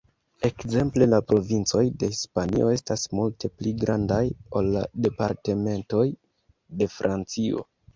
[0.47, 4.21] Ekzemple la provincoj de Hispanio estas multe pli grandaj
[4.63, 6.07] ol la departementoj
[6.83, 7.69] de Francio.